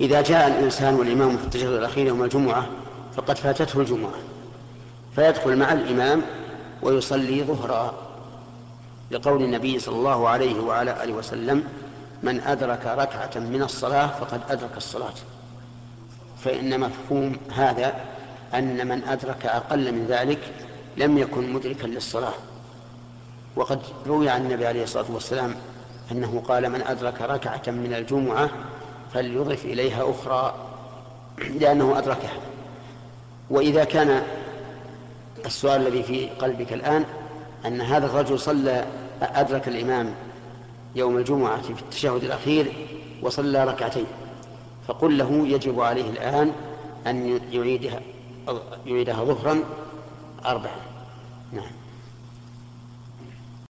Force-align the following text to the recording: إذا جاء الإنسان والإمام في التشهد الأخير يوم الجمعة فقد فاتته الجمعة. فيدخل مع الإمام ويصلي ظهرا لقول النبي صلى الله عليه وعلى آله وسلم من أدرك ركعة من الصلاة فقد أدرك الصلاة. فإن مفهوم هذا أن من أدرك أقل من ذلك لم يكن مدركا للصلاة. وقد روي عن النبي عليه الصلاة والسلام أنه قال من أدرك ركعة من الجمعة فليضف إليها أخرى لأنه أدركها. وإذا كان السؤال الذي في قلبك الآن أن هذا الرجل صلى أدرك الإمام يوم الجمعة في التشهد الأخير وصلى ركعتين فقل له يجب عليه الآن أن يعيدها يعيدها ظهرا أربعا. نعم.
إذا 0.00 0.20
جاء 0.20 0.48
الإنسان 0.48 0.94
والإمام 0.94 1.36
في 1.36 1.44
التشهد 1.44 1.72
الأخير 1.72 2.06
يوم 2.06 2.22
الجمعة 2.22 2.66
فقد 3.16 3.38
فاتته 3.38 3.80
الجمعة. 3.80 4.12
فيدخل 5.14 5.56
مع 5.56 5.72
الإمام 5.72 6.22
ويصلي 6.82 7.44
ظهرا 7.44 7.94
لقول 9.10 9.42
النبي 9.42 9.78
صلى 9.78 9.96
الله 9.96 10.28
عليه 10.28 10.60
وعلى 10.60 11.04
آله 11.04 11.12
وسلم 11.12 11.64
من 12.22 12.40
أدرك 12.40 12.86
ركعة 12.86 13.30
من 13.40 13.62
الصلاة 13.62 14.06
فقد 14.06 14.40
أدرك 14.50 14.76
الصلاة. 14.76 15.14
فإن 16.44 16.80
مفهوم 16.80 17.36
هذا 17.54 17.94
أن 18.54 18.88
من 18.88 19.04
أدرك 19.04 19.46
أقل 19.46 19.92
من 19.92 20.06
ذلك 20.06 20.40
لم 20.96 21.18
يكن 21.18 21.52
مدركا 21.52 21.86
للصلاة. 21.86 22.34
وقد 23.56 23.80
روي 24.06 24.28
عن 24.28 24.40
النبي 24.40 24.66
عليه 24.66 24.82
الصلاة 24.82 25.06
والسلام 25.10 25.54
أنه 26.12 26.42
قال 26.48 26.70
من 26.70 26.82
أدرك 26.82 27.22
ركعة 27.22 27.62
من 27.66 27.94
الجمعة 27.94 28.50
فليضف 29.14 29.64
إليها 29.64 30.10
أخرى 30.10 30.54
لأنه 31.38 31.98
أدركها. 31.98 32.40
وإذا 33.50 33.84
كان 33.84 34.22
السؤال 35.46 35.86
الذي 35.86 36.02
في 36.02 36.28
قلبك 36.28 36.72
الآن 36.72 37.04
أن 37.66 37.80
هذا 37.80 38.06
الرجل 38.06 38.38
صلى 38.38 38.86
أدرك 39.22 39.68
الإمام 39.68 40.14
يوم 40.96 41.16
الجمعة 41.16 41.62
في 41.62 41.70
التشهد 41.70 42.24
الأخير 42.24 42.72
وصلى 43.22 43.64
ركعتين 43.64 44.06
فقل 44.88 45.18
له 45.18 45.46
يجب 45.48 45.80
عليه 45.80 46.10
الآن 46.10 46.52
أن 47.06 47.40
يعيدها 47.52 48.00
يعيدها 48.86 49.24
ظهرا 49.24 49.60
أربعا. 50.46 50.76
نعم. 51.52 51.72